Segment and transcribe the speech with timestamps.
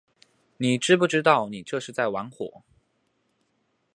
[0.57, 2.63] 你知不知道你这是在玩火